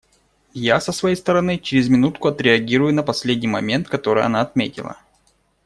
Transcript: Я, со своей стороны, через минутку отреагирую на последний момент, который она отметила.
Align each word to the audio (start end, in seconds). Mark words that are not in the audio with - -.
Я, 0.55 0.79
со 0.81 0.91
своей 0.93 1.15
стороны, 1.15 1.59
через 1.59 1.87
минутку 1.87 2.29
отреагирую 2.29 2.91
на 2.91 3.03
последний 3.03 3.47
момент, 3.47 3.87
который 3.87 4.23
она 4.23 4.41
отметила. 4.41 4.97